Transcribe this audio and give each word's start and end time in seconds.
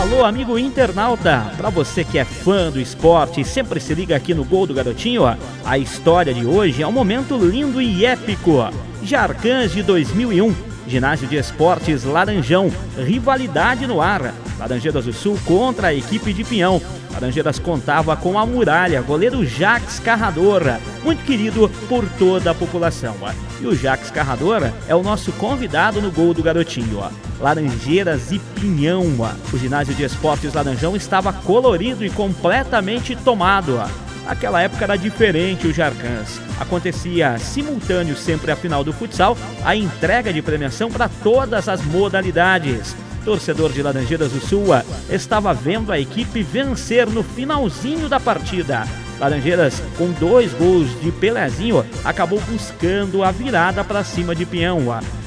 Alô, 0.00 0.24
amigo 0.24 0.58
internauta! 0.58 1.52
Para 1.58 1.68
você 1.68 2.02
que 2.02 2.18
é 2.18 2.24
fã 2.24 2.70
do 2.70 2.80
esporte 2.80 3.42
e 3.42 3.44
sempre 3.44 3.78
se 3.78 3.94
liga 3.94 4.16
aqui 4.16 4.32
no 4.32 4.44
Gol 4.44 4.66
do 4.66 4.72
Garotinho, 4.72 5.24
a 5.62 5.76
história 5.76 6.32
de 6.32 6.46
hoje 6.46 6.82
é 6.82 6.86
um 6.86 6.90
momento 6.90 7.36
lindo 7.36 7.82
e 7.82 8.06
épico. 8.06 8.66
Jarcãs 9.02 9.72
de 9.72 9.82
2001, 9.82 10.56
Ginásio 10.86 11.28
de 11.28 11.36
Esportes 11.36 12.04
Laranjão, 12.04 12.72
rivalidade 12.96 13.86
no 13.86 14.00
ar. 14.00 14.32
Laranjeiras 14.58 15.04
do 15.04 15.12
Sul 15.12 15.38
contra 15.44 15.88
a 15.88 15.94
equipe 15.94 16.32
de 16.32 16.44
Pinhão. 16.44 16.80
Laranjeiras 17.12 17.58
contava 17.58 18.16
com 18.16 18.38
a 18.38 18.46
muralha, 18.46 19.02
goleiro 19.02 19.44
Jax 19.44 19.98
Carradora, 19.98 20.80
muito 21.02 21.24
querido 21.24 21.68
por 21.88 22.08
toda 22.18 22.50
a 22.50 22.54
população. 22.54 23.16
E 23.60 23.66
o 23.66 23.74
Jax 23.74 24.10
Carradora 24.10 24.72
é 24.88 24.94
o 24.94 25.02
nosso 25.02 25.32
convidado 25.32 26.00
no 26.00 26.10
gol 26.10 26.32
do 26.32 26.42
garotinho. 26.42 27.02
Laranjeiras 27.40 28.30
e 28.32 28.38
Pinhão. 28.38 29.06
O 29.52 29.58
ginásio 29.58 29.94
de 29.94 30.04
esportes 30.04 30.54
Laranjão 30.54 30.94
estava 30.94 31.32
colorido 31.32 32.04
e 32.04 32.10
completamente 32.10 33.16
tomado. 33.16 33.80
Naquela 34.24 34.62
época 34.62 34.84
era 34.84 34.96
diferente 34.96 35.66
o 35.66 35.72
Jarcãs. 35.72 36.40
Acontecia 36.60 37.36
simultâneo 37.38 38.16
sempre 38.16 38.52
a 38.52 38.56
final 38.56 38.84
do 38.84 38.92
futsal, 38.92 39.36
a 39.64 39.74
entrega 39.74 40.32
de 40.32 40.40
premiação 40.40 40.90
para 40.90 41.08
todas 41.08 41.68
as 41.68 41.82
modalidades 41.84 42.94
torcedor 43.24 43.72
de 43.72 43.82
Laranjeiras 43.82 44.32
do 44.32 44.40
Sul, 44.40 44.66
estava 45.08 45.54
vendo 45.54 45.92
a 45.92 45.98
equipe 45.98 46.42
vencer 46.42 47.08
no 47.08 47.22
finalzinho 47.22 48.08
da 48.08 48.18
partida. 48.18 48.84
Laranjeiras, 49.18 49.82
com 49.98 50.10
dois 50.12 50.52
gols 50.54 50.88
de 51.00 51.12
Pelezinho, 51.12 51.84
acabou 52.04 52.40
buscando 52.40 53.22
a 53.22 53.30
virada 53.30 53.84
para 53.84 54.02
cima 54.02 54.34
de 54.34 54.46
Pinhão. 54.46 54.80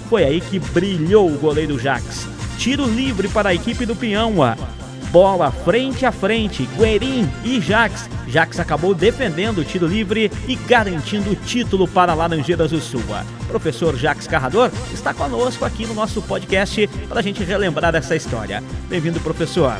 Foi 0.10 0.24
aí 0.24 0.42
que 0.42 0.60
brilhou 0.60 1.30
o 1.30 1.38
goleiro 1.38 1.78
Jax. 1.78 2.28
Tiro 2.58 2.86
livre 2.86 3.28
para 3.28 3.50
a 3.50 3.54
equipe 3.54 3.86
do 3.86 3.96
Pinhão. 3.96 4.34
Bola 5.14 5.52
frente 5.52 6.08
a 6.08 6.12
frente, 6.12 6.68
Guerin 6.76 7.30
e 7.46 7.62
Jax. 7.62 8.10
Jax 8.28 8.60
acabou 8.60 8.96
defendendo 8.96 9.60
o 9.60 9.64
tiro 9.64 9.86
livre 9.86 10.32
e 10.48 10.56
garantindo 10.56 11.30
o 11.30 11.36
título 11.36 11.88
para 11.88 12.16
Laranjeiras 12.16 12.72
do 12.72 12.82
Sul. 12.82 13.04
Professor 13.48 13.96
Jax 13.96 14.26
Carrador 14.26 14.72
está 14.92 15.14
conosco 15.14 15.64
aqui 15.66 15.86
no 15.86 15.94
nosso 15.94 16.20
podcast 16.24 16.88
para 17.08 17.20
a 17.20 17.22
gente 17.22 17.44
relembrar 17.44 17.94
essa 17.94 18.16
história. 18.16 18.64
Bem-vindo, 18.90 19.20
professor. 19.20 19.78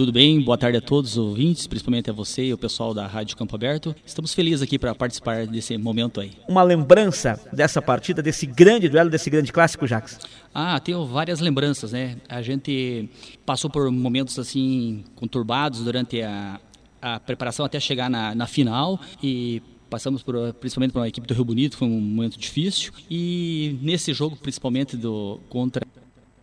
Tudo 0.00 0.12
bem? 0.12 0.40
Boa 0.40 0.56
tarde 0.56 0.78
a 0.78 0.80
todos 0.80 1.10
os 1.10 1.18
ouvintes, 1.18 1.66
principalmente 1.66 2.08
a 2.08 2.12
você 2.14 2.46
e 2.46 2.54
o 2.54 2.56
pessoal 2.56 2.94
da 2.94 3.06
Rádio 3.06 3.36
Campo 3.36 3.54
Aberto. 3.54 3.94
Estamos 4.02 4.32
felizes 4.32 4.62
aqui 4.62 4.78
para 4.78 4.94
participar 4.94 5.46
desse 5.46 5.76
momento 5.76 6.22
aí. 6.22 6.32
Uma 6.48 6.62
lembrança 6.62 7.38
dessa 7.52 7.82
partida, 7.82 8.22
desse 8.22 8.46
grande 8.46 8.88
duelo, 8.88 9.10
desse 9.10 9.28
grande 9.28 9.52
clássico, 9.52 9.86
Jax? 9.86 10.18
Ah, 10.54 10.80
tenho 10.80 11.04
várias 11.04 11.40
lembranças, 11.40 11.92
né? 11.92 12.16
A 12.30 12.40
gente 12.40 13.10
passou 13.44 13.68
por 13.68 13.90
momentos 13.90 14.38
assim 14.38 15.04
conturbados 15.16 15.84
durante 15.84 16.22
a, 16.22 16.58
a 17.02 17.20
preparação 17.20 17.66
até 17.66 17.78
chegar 17.78 18.08
na, 18.08 18.34
na 18.34 18.46
final 18.46 18.98
e 19.22 19.62
passamos 19.90 20.22
por, 20.22 20.54
principalmente 20.54 20.92
por 20.92 21.00
uma 21.00 21.08
equipe 21.08 21.26
do 21.26 21.34
Rio 21.34 21.44
Bonito, 21.44 21.76
foi 21.76 21.88
um 21.88 22.00
momento 22.00 22.38
difícil 22.38 22.92
e 23.10 23.76
nesse 23.82 24.14
jogo 24.14 24.36
principalmente 24.36 24.96
do 24.96 25.40
contra 25.50 25.84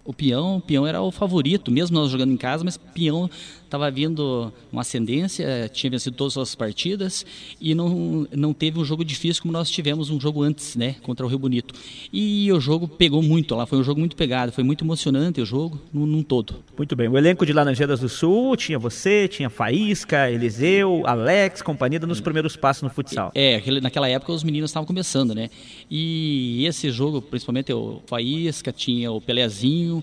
o 0.08 0.14
Peão, 0.14 0.56
o 0.56 0.62
Peão 0.62 0.88
era 0.88 1.02
o 1.02 1.12
favorito, 1.12 1.70
mesmo 1.70 2.00
nós 2.00 2.10
jogando 2.10 2.32
em 2.32 2.38
casa, 2.38 2.64
mas 2.64 2.78
Peão 2.78 3.30
estava 3.66 3.92
vindo 3.92 4.52
uma 4.72 4.82
ascendência, 4.82 5.70
tinha 5.74 5.92
vencido 5.92 6.16
todas 6.16 6.38
as 6.38 6.56
partidas 6.56 7.26
e 7.60 7.76
não, 7.76 8.26
não 8.32 8.54
teve 8.54 8.80
um 8.80 8.86
jogo 8.86 9.04
difícil 9.04 9.42
como 9.42 9.52
nós 9.52 9.70
tivemos 9.70 10.10
um 10.10 10.18
jogo 10.18 10.42
antes, 10.42 10.78
né, 10.78 10.96
contra 11.04 11.26
o 11.26 11.30
Rio 11.30 11.38
Bonito. 11.38 11.76
E 12.12 12.50
o 12.54 12.60
jogo 12.62 12.88
pegou 12.88 13.22
muito 13.22 13.54
lá, 13.54 13.66
foi 13.66 13.78
um 13.78 13.84
jogo 13.84 14.00
muito 14.00 14.16
pegado, 14.16 14.54
foi 14.54 14.64
muito 14.64 14.86
emocionante 14.86 15.42
o 15.42 15.46
jogo, 15.46 15.78
num, 15.94 16.06
num 16.06 16.24
todo. 16.24 16.64
Muito 16.78 16.96
bem, 16.96 17.10
o 17.10 17.18
elenco 17.18 17.46
de 17.46 17.52
Laranjeiras 17.52 18.00
do 18.00 18.08
Sul 18.08 18.56
tinha 18.56 18.80
você, 18.80 19.28
tinha 19.28 19.50
Faísca, 19.50 20.32
Eliseu, 20.32 21.04
Alex, 21.06 21.62
companhia 21.62 22.00
nos 22.00 22.22
primeiros 22.22 22.56
passos 22.56 22.84
no 22.84 22.90
futsal. 22.90 23.34
É, 23.36 23.62
naquela 23.82 24.08
época 24.08 24.32
os 24.32 24.44
meninos 24.46 24.70
estavam 24.70 24.88
começando, 24.88 25.36
né, 25.36 25.50
e 25.92 26.66
esse 26.66 26.90
jogo, 26.92 27.22
principalmente 27.22 27.74
o 27.74 28.02
Faísca, 28.08 28.72
tinha 28.72 29.12
o 29.12 29.20
Pelezinho, 29.20 29.97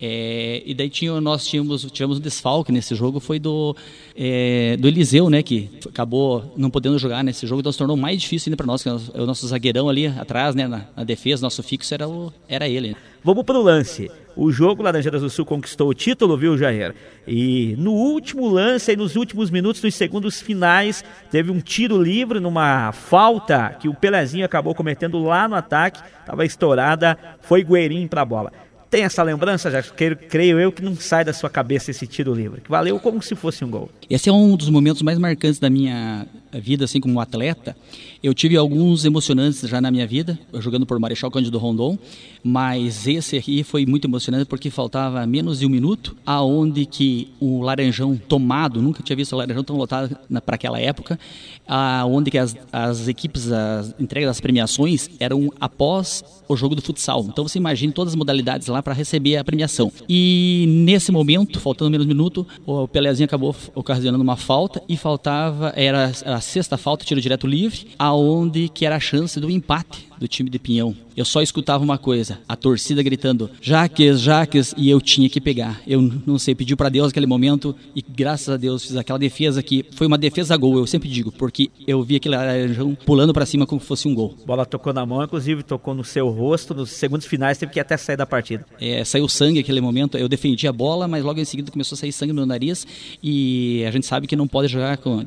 é, 0.00 0.62
e 0.64 0.74
daí 0.74 0.88
tinha, 0.88 1.20
nós 1.20 1.46
tínhamos, 1.46 1.84
tivemos 1.90 2.18
um 2.18 2.20
desfalque 2.20 2.70
nesse 2.70 2.94
jogo, 2.94 3.18
foi 3.18 3.38
do, 3.38 3.76
é, 4.16 4.76
do 4.78 4.86
Eliseu, 4.86 5.28
né, 5.28 5.42
que 5.42 5.68
acabou 5.86 6.54
não 6.56 6.70
podendo 6.70 6.98
jogar 6.98 7.24
nesse 7.24 7.46
jogo, 7.46 7.60
então 7.60 7.72
se 7.72 7.78
tornou 7.78 7.96
mais 7.96 8.20
difícil 8.20 8.50
ainda 8.50 8.56
para 8.56 8.66
nós, 8.66 8.82
que 8.82 8.88
o 8.88 9.26
nosso 9.26 9.46
zagueirão 9.46 9.88
ali 9.88 10.06
atrás, 10.06 10.54
né, 10.54 10.68
na, 10.68 10.84
na 10.96 11.04
defesa, 11.04 11.42
nosso 11.42 11.62
fixo 11.62 11.92
era, 11.92 12.08
o, 12.08 12.32
era 12.48 12.68
ele. 12.68 12.96
Vamos 13.24 13.44
para 13.44 13.58
o 13.58 13.62
lance. 13.62 14.10
O 14.36 14.52
jogo 14.52 14.84
Laranjeiras 14.84 15.20
do 15.20 15.28
Sul 15.28 15.44
conquistou 15.44 15.88
o 15.88 15.94
título, 15.94 16.36
viu, 16.36 16.56
Jair? 16.56 16.94
E 17.26 17.74
no 17.76 17.90
último 17.90 18.48
lance, 18.48 18.94
nos 18.94 19.16
últimos 19.16 19.50
minutos, 19.50 19.82
nos 19.82 19.96
segundos 19.96 20.40
finais, 20.40 21.04
teve 21.28 21.50
um 21.50 21.58
tiro 21.58 22.00
livre 22.00 22.38
numa 22.38 22.92
falta 22.92 23.76
que 23.80 23.88
o 23.88 23.94
Pelezinho 23.94 24.44
acabou 24.44 24.76
cometendo 24.76 25.20
lá 25.24 25.48
no 25.48 25.56
ataque, 25.56 26.00
estava 26.20 26.44
estourada, 26.44 27.18
foi 27.40 27.64
Gueirinho 27.64 28.08
para 28.08 28.22
a 28.22 28.24
bola 28.24 28.52
tem 28.90 29.02
essa 29.02 29.22
lembrança, 29.22 29.70
já 29.70 29.82
creio, 29.82 30.16
creio 30.16 30.58
eu 30.60 30.72
que 30.72 30.82
não 30.82 30.96
sai 30.96 31.24
da 31.24 31.32
sua 31.32 31.50
cabeça 31.50 31.90
esse 31.90 32.06
tiro 32.06 32.34
livre, 32.34 32.60
que 32.60 32.70
valeu 32.70 32.98
como 32.98 33.22
se 33.22 33.34
fosse 33.34 33.64
um 33.64 33.70
gol. 33.70 33.90
Esse 34.08 34.28
é 34.28 34.32
um 34.32 34.56
dos 34.56 34.70
momentos 34.70 35.02
mais 35.02 35.18
marcantes 35.18 35.58
da 35.58 35.68
minha 35.68 36.26
vida, 36.52 36.84
assim 36.84 37.00
como 37.00 37.20
atleta. 37.20 37.76
Eu 38.22 38.34
tive 38.34 38.56
alguns 38.56 39.04
emocionantes 39.04 39.60
já 39.68 39.80
na 39.80 39.90
minha 39.92 40.06
vida, 40.06 40.36
jogando 40.54 40.84
por 40.84 40.98
Marechal 40.98 41.30
Cândido 41.30 41.56
Rondon, 41.56 41.96
mas 42.42 43.06
esse 43.06 43.36
aqui 43.36 43.62
foi 43.62 43.86
muito 43.86 44.08
emocionante 44.08 44.44
porque 44.44 44.70
faltava 44.70 45.24
menos 45.24 45.60
de 45.60 45.66
um 45.66 45.68
minuto, 45.68 46.16
aonde 46.26 46.84
que 46.84 47.28
o 47.38 47.62
Laranjão 47.62 48.16
tomado, 48.16 48.82
nunca 48.82 49.02
tinha 49.04 49.14
visto 49.14 49.34
o 49.34 49.36
Laranjão 49.36 49.62
tão 49.62 49.76
lotado 49.76 50.16
para 50.44 50.56
aquela 50.56 50.80
época, 50.80 51.18
aonde 51.66 52.30
que 52.30 52.38
as, 52.38 52.56
as 52.72 53.06
equipes, 53.06 53.52
as 53.52 53.94
entregas 54.00 54.28
das 54.28 54.40
premiações 54.40 55.08
eram 55.20 55.52
após 55.60 56.24
o 56.48 56.56
jogo 56.56 56.74
do 56.74 56.82
futsal. 56.82 57.24
Então 57.28 57.46
você 57.46 57.58
imagina 57.58 57.92
todas 57.92 58.14
as 58.14 58.16
modalidades 58.16 58.66
lá 58.68 58.82
para 58.82 58.94
receber 58.94 59.36
a 59.36 59.44
premiação. 59.44 59.92
E 60.08 60.64
nesse 60.68 61.12
momento, 61.12 61.60
faltando 61.60 61.90
menos 61.90 62.06
um 62.06 62.08
minuto, 62.08 62.46
o 62.66 62.88
Pelezinho 62.88 63.26
acabou 63.26 63.54
ocasionando 63.74 64.24
uma 64.24 64.36
falta 64.36 64.82
e 64.88 64.96
faltava, 64.96 65.72
era 65.76 66.10
a 66.24 66.40
sexta 66.40 66.76
falta, 66.76 67.04
tiro 67.04 67.20
direto 67.20 67.46
livre, 67.46 67.86
aonde 68.08 68.68
que 68.68 68.84
era 68.84 68.96
a 68.96 69.00
chance 69.00 69.38
do 69.40 69.50
empate 69.50 70.07
do 70.18 70.28
time 70.28 70.50
de 70.50 70.58
Pinhão. 70.58 70.94
Eu 71.16 71.24
só 71.24 71.42
escutava 71.42 71.82
uma 71.82 71.98
coisa, 71.98 72.38
a 72.48 72.54
torcida 72.54 73.02
gritando, 73.02 73.50
Jaques, 73.60 74.20
Jaques, 74.20 74.74
e 74.76 74.88
eu 74.88 75.00
tinha 75.00 75.28
que 75.28 75.40
pegar. 75.40 75.80
Eu 75.86 76.00
não 76.00 76.38
sei, 76.38 76.54
pediu 76.54 76.76
para 76.76 76.88
Deus 76.88 77.08
naquele 77.08 77.26
momento 77.26 77.74
e 77.94 78.00
graças 78.00 78.48
a 78.48 78.56
Deus 78.56 78.84
fiz 78.84 78.94
aquela 78.94 79.18
defesa 79.18 79.62
que 79.62 79.84
foi 79.92 80.06
uma 80.06 80.16
defesa 80.16 80.56
gol, 80.56 80.78
eu 80.78 80.86
sempre 80.86 81.08
digo, 81.08 81.32
porque 81.32 81.70
eu 81.86 82.02
vi 82.02 82.16
aquele 82.16 82.36
laranjão 82.36 82.96
pulando 83.04 83.32
para 83.32 83.44
cima 83.44 83.66
como 83.66 83.80
se 83.80 83.86
fosse 83.86 84.06
um 84.06 84.14
gol. 84.14 84.36
Bola 84.46 84.64
tocou 84.64 84.92
na 84.92 85.04
mão, 85.04 85.22
inclusive 85.24 85.62
tocou 85.64 85.92
no 85.92 86.04
seu 86.04 86.28
rosto, 86.28 86.72
nos 86.72 86.90
segundos 86.90 87.26
finais 87.26 87.58
teve 87.58 87.72
que 87.72 87.80
até 87.80 87.96
sair 87.96 88.16
da 88.16 88.26
partida. 88.26 88.64
É, 88.80 89.04
saiu 89.04 89.28
sangue 89.28 89.58
naquele 89.58 89.80
momento, 89.80 90.16
eu 90.16 90.28
defendi 90.28 90.68
a 90.68 90.72
bola, 90.72 91.08
mas 91.08 91.24
logo 91.24 91.40
em 91.40 91.44
seguida 91.44 91.72
começou 91.72 91.96
a 91.96 91.98
sair 91.98 92.12
sangue 92.12 92.32
no 92.32 92.36
meu 92.36 92.46
nariz 92.46 92.86
e 93.20 93.84
a 93.86 93.90
gente 93.90 94.06
sabe 94.06 94.26
que 94.26 94.36
não 94.36 94.46
pode 94.46 94.68
jogar 94.68 94.98
com, 94.98 95.24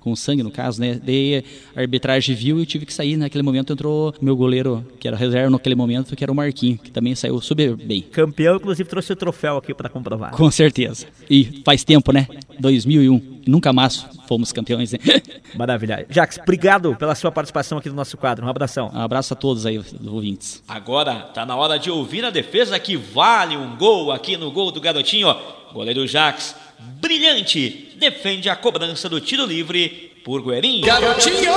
com 0.00 0.16
sangue 0.16 0.42
no 0.42 0.50
caso, 0.50 0.80
né? 0.80 1.00
Daí 1.00 1.44
a 1.76 1.80
arbitragem 1.80 2.34
viu 2.34 2.58
e 2.58 2.62
eu 2.62 2.66
tive 2.66 2.86
que 2.86 2.92
sair, 2.92 3.16
naquele 3.16 3.42
momento 3.42 3.72
entrou 3.72 4.11
meu 4.20 4.36
goleiro, 4.36 4.84
que 4.98 5.08
era 5.08 5.16
reserva 5.16 5.50
naquele 5.50 5.74
momento, 5.74 6.14
que 6.14 6.22
era 6.22 6.32
o 6.32 6.34
Marquinho, 6.34 6.78
que 6.78 6.90
também 6.90 7.14
saiu 7.14 7.40
super 7.40 7.76
bem. 7.76 8.02
Campeão, 8.02 8.56
inclusive 8.56 8.88
trouxe 8.88 9.12
o 9.12 9.16
troféu 9.16 9.56
aqui 9.56 9.74
para 9.74 9.88
comprovar. 9.88 10.32
Com 10.32 10.50
certeza. 10.50 11.06
E 11.28 11.62
faz 11.64 11.84
tempo, 11.84 12.12
né? 12.12 12.26
2001. 12.58 13.42
Nunca 13.46 13.72
mais 13.72 14.06
fomos 14.28 14.52
campeões. 14.52 14.92
Né? 14.92 14.98
Maravilha. 15.56 16.06
Jax, 16.08 16.38
obrigado 16.38 16.94
pela 16.96 17.14
sua 17.14 17.32
participação 17.32 17.78
aqui 17.78 17.88
no 17.88 17.94
nosso 17.94 18.16
quadro. 18.16 18.46
Um 18.46 18.48
abração. 18.48 18.90
Um 18.94 19.00
abraço 19.00 19.32
a 19.32 19.36
todos 19.36 19.66
aí, 19.66 19.80
ouvintes. 20.06 20.62
Agora 20.68 21.14
tá 21.14 21.44
na 21.44 21.56
hora 21.56 21.78
de 21.78 21.90
ouvir 21.90 22.24
a 22.24 22.30
defesa 22.30 22.78
que 22.78 22.96
vale 22.96 23.56
um 23.56 23.76
gol 23.76 24.12
aqui 24.12 24.36
no 24.36 24.50
gol 24.50 24.70
do 24.70 24.80
garotinho. 24.80 25.34
Goleiro 25.72 26.06
Jax, 26.06 26.54
brilhante, 27.00 27.96
defende 27.98 28.48
a 28.48 28.56
cobrança 28.56 29.08
do 29.08 29.20
tiro 29.20 29.44
livre 29.46 30.11
por 30.24 30.42
Guerin. 30.42 30.80
Garotinho! 30.82 31.52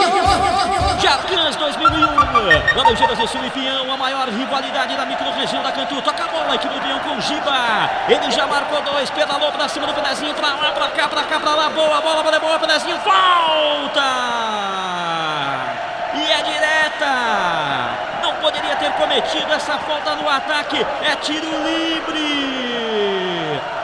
Jacans 1.00 1.56
2001. 1.56 2.76
Laranjeiras 2.76 3.18
do 3.18 3.28
Sul 3.28 3.46
e 3.46 3.50
Pião, 3.52 3.92
a 3.92 3.98
maior 3.98 4.28
rivalidade 4.28 4.96
da 4.96 5.06
micro-região 5.06 5.62
da 5.64 5.72
Cantu. 5.72 6.02
Toca 6.02 6.24
a 6.24 6.28
bola, 6.28 6.56
equipe 6.56 6.74
do 6.74 6.82
Pião 6.82 7.00
com 7.00 7.22
Giba. 7.22 7.90
Ele 8.10 8.32
já 8.32 8.48
marcou 8.48 8.82
dois, 8.82 9.10
pedalou 9.10 9.52
pra 9.52 9.68
cima 9.68 9.88
do 9.88 9.94
Penezinho, 9.94 10.34
pra 10.34 10.56
lá, 10.56 10.72
pra 10.72 10.88
cá, 10.90 11.08
pra 11.08 11.24
cá, 11.24 11.40
pra 11.40 11.56
lá. 11.56 11.70
Boa, 11.70 12.02
bola, 12.02 12.24
bola, 12.24 12.40
boa, 12.40 12.60
Penezinho. 12.60 12.98
Falta! 13.00 14.02
E 16.16 16.32
é 16.32 16.42
direta. 16.44 17.12
Não 18.24 18.34
poderia 18.36 18.76
ter 18.78 18.92
cometido 18.94 19.54
essa 19.54 19.78
falta 19.80 20.16
no 20.16 20.28
ataque. 20.28 20.86
É 21.04 21.16
tiro 21.18 21.48
livre. 21.64 23.15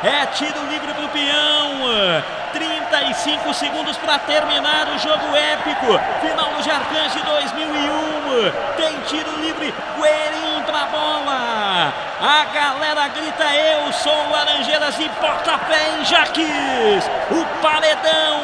É 0.04 0.26
tiro 0.28 0.60
livre 0.68 0.92
pro 0.96 1.08
Pião. 1.10 2.24
35 2.54 3.54
segundos 3.54 3.96
para 3.98 4.18
terminar 4.20 4.88
o 4.88 4.98
jogo 4.98 5.36
épico. 5.36 6.00
Final 6.20 6.50
do 6.56 6.64
Jarcãs 6.64 7.14
de 7.14 7.22
2001. 7.22 8.52
Tem 8.78 9.00
tiro 9.02 9.30
livre. 9.40 9.72
Guerin 9.96 10.64
pra 10.64 10.86
bola. 10.88 11.94
A 12.20 12.46
galera 12.52 13.08
grita: 13.10 13.44
Eu 13.44 13.94
sou 13.94 14.30
Laranjeiras 14.32 15.00
e 15.00 15.08
bota 15.22 15.58
pé 15.60 15.90
em 16.00 16.06
Jaques. 16.06 17.10
O 17.30 17.46
paredão, 17.62 18.40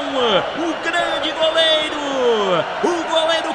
o 0.60 0.74
grande 0.84 1.32
goleiro, 1.32 2.66
o 2.84 2.97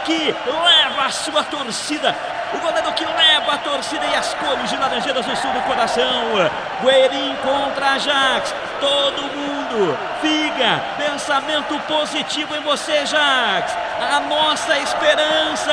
que 0.04 0.34
leva 0.46 1.06
a 1.06 1.10
sua 1.10 1.42
torcida 1.44 2.14
o 2.54 2.58
goleiro 2.58 2.92
que 2.92 3.04
leva 3.04 3.54
a 3.54 3.58
torcida 3.58 4.04
e 4.04 4.14
as 4.14 4.34
cores 4.34 4.68
de 4.68 4.76
Laranjeiras 4.76 5.24
do 5.24 5.36
Sul 5.36 5.50
do 5.52 5.60
coração. 5.62 6.22
Guerin 6.82 7.34
contra 7.36 7.98
Jax. 7.98 8.54
Todo 8.80 9.22
mundo 9.22 9.98
fica. 10.20 10.80
Pensamento 10.98 11.78
positivo 11.86 12.54
em 12.54 12.60
você, 12.60 13.06
Jax. 13.06 13.76
A 14.00 14.20
nossa 14.20 14.78
esperança. 14.78 15.72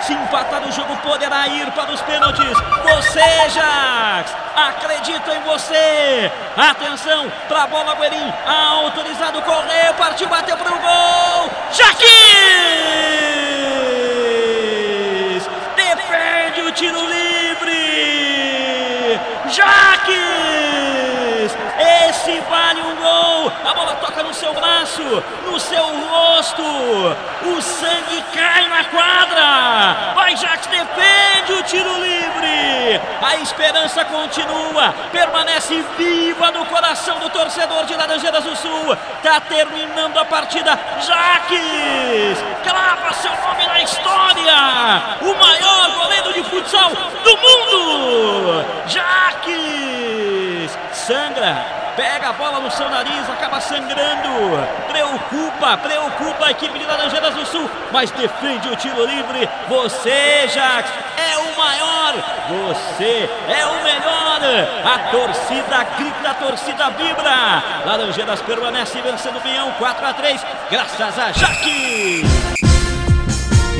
Se 0.00 0.12
empatar 0.12 0.66
o 0.66 0.72
jogo, 0.72 0.96
poderá 0.96 1.46
ir 1.48 1.70
para 1.72 1.92
os 1.92 2.00
pênaltis. 2.02 2.58
Você, 2.82 3.50
Jax. 3.50 4.34
Acredito 4.56 5.30
em 5.30 5.40
você. 5.42 6.32
Atenção 6.56 7.30
para 7.46 7.62
a 7.62 7.66
bola, 7.68 7.94
Guerin. 7.94 8.32
Autorizado, 8.46 9.40
correu, 9.42 9.94
partiu, 9.94 10.28
bateu 10.28 10.56
toca 24.08 24.22
no 24.22 24.32
seu 24.32 24.54
braço, 24.54 25.02
no 25.44 25.60
seu 25.60 25.84
rosto! 25.84 26.62
O 26.62 27.60
sangue 27.60 28.24
cai 28.32 28.66
na 28.68 28.84
quadra! 28.84 30.14
Vai 30.14 30.36
Jaques, 30.36 30.66
defende 30.66 31.52
o 31.52 31.62
tiro 31.64 31.92
livre! 32.00 33.00
A 33.20 33.36
esperança 33.36 34.04
continua, 34.06 34.94
permanece 35.12 35.84
viva 35.98 36.50
no 36.52 36.64
coração 36.66 37.18
do 37.18 37.28
torcedor 37.28 37.84
de 37.84 37.94
Laranjeiras 37.94 38.44
do 38.44 38.56
Sul. 38.56 38.96
Tá 39.22 39.40
terminando 39.40 40.16
a 40.18 40.24
partida. 40.24 40.78
Jaques! 41.00 42.38
Crava 42.62 43.12
seu 43.12 43.30
nome 43.30 43.66
na 43.66 43.82
história! 43.82 45.18
O 45.20 45.34
maior 45.38 45.90
goleiro 45.98 46.32
de 46.32 46.42
futsal 46.44 46.90
do 46.90 47.36
mundo! 47.36 48.64
Jaques! 48.86 50.78
Sangra, 50.92 51.77
pega 51.98 52.28
a 52.28 52.32
bola 52.32 52.60
no 52.60 52.70
seu 52.70 52.88
nariz, 52.88 53.28
acaba 53.28 53.60
sangrando. 53.60 54.28
Preocupa, 54.86 55.76
preocupa 55.78 56.46
a 56.46 56.50
equipe 56.52 56.78
de 56.78 56.86
Laranjeiras 56.86 57.34
do 57.34 57.44
Sul, 57.44 57.68
mas 57.90 58.12
defende 58.12 58.68
o 58.68 58.76
tiro 58.76 59.04
livre. 59.04 59.48
Você, 59.68 60.46
Jax, 60.46 60.88
é 61.16 61.38
o 61.38 61.58
maior. 61.58 62.14
Você 62.68 63.28
é 63.48 63.66
o 63.66 63.82
melhor. 63.82 64.38
A 64.84 65.10
torcida 65.10 65.84
grita, 65.96 66.30
a 66.30 66.34
torcida 66.34 66.90
vibra. 66.90 67.64
Laranjeiras 67.84 68.40
permanece 68.42 69.00
vencendo 69.00 69.38
o 69.38 69.40
Pinhão 69.40 69.72
4 69.72 70.06
a 70.06 70.12
3, 70.14 70.46
graças 70.70 71.18
a 71.18 71.32
Jaque. 71.32 72.67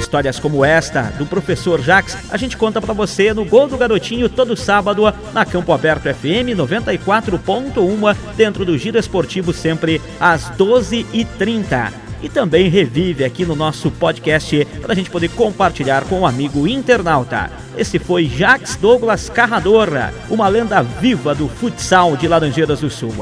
Histórias 0.09 0.41
como 0.41 0.65
esta 0.65 1.03
do 1.19 1.27
professor 1.27 1.83
Jax, 1.83 2.17
a 2.31 2.39
gente 2.39 2.57
conta 2.57 2.81
para 2.81 2.95
você 2.95 3.35
no 3.35 3.45
Gol 3.45 3.69
do 3.69 3.77
Garotinho 3.77 4.27
todo 4.27 4.57
sábado 4.57 5.03
na 5.35 5.45
Campo 5.45 5.71
Aberto 5.71 6.05
FM 6.05 6.57
94.1, 6.57 8.17
dentro 8.35 8.65
do 8.65 8.79
Giro 8.79 8.99
Esportivo 8.99 9.53
sempre 9.53 10.01
às 10.19 10.51
12h30 10.53 11.93
e 12.23 12.29
também 12.31 12.71
revive 12.71 13.23
aqui 13.23 13.45
no 13.45 13.55
nosso 13.55 13.91
podcast 13.91 14.65
para 14.81 14.95
a 14.95 14.97
gente 14.97 15.11
poder 15.11 15.29
compartilhar 15.29 16.03
com 16.05 16.15
o 16.15 16.21
um 16.21 16.27
amigo 16.27 16.67
internauta. 16.67 17.51
Esse 17.77 17.99
foi 17.99 18.25
Jax 18.25 18.77
Douglas 18.77 19.29
Carrador, 19.29 19.91
uma 20.31 20.49
lenda 20.49 20.81
viva 20.81 21.35
do 21.35 21.49
futsal 21.49 22.17
de 22.17 22.27
Laranjeiras 22.27 22.81
do 22.81 22.89
Sul. 22.89 23.13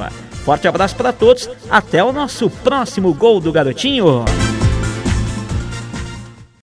Forte 0.44 0.68
abraço 0.68 0.94
para 0.94 1.12
todos, 1.12 1.50
até 1.68 2.04
o 2.04 2.12
nosso 2.12 2.48
próximo 2.48 3.12
Gol 3.12 3.40
do 3.40 3.50
Garotinho. 3.50 4.24